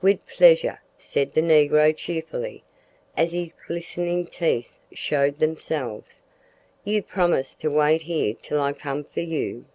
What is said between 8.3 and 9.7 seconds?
till I come for you?"